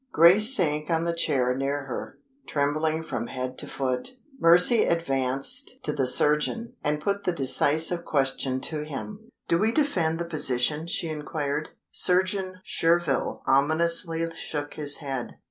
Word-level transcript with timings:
Grace 0.11 0.55
sank 0.55 0.89
on 0.89 1.03
the 1.03 1.13
chair 1.13 1.55
near 1.55 1.83
her, 1.83 2.17
trembling 2.47 3.03
from 3.03 3.27
head 3.27 3.55
to 3.59 3.67
foot. 3.67 4.13
Mercy 4.39 4.81
advanced 4.83 5.77
to 5.83 5.93
the 5.93 6.07
surgeon, 6.07 6.73
and 6.83 6.99
put 6.99 7.23
the 7.23 7.31
decisive 7.31 8.03
question 8.03 8.59
to 8.61 8.79
him. 8.83 9.29
"Do 9.47 9.59
we 9.59 9.71
defend 9.71 10.17
the 10.17 10.25
position?" 10.25 10.87
she 10.87 11.07
inquired. 11.07 11.69
Surgeon 11.91 12.61
Surville 12.65 13.43
ominously 13.45 14.27
shook 14.33 14.73
his 14.73 14.97
head. 14.97 15.35